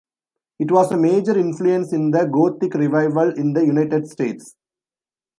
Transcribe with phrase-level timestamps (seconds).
[0.57, 4.55] It was a major influence in the Gothic revival in the United States.